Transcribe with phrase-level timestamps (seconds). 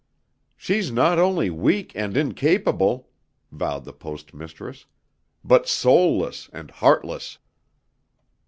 [0.57, 3.09] "She's not only weak and incapable,"
[3.51, 4.87] vowed the Post Mistress,
[5.43, 7.37] "but soulless and heartless."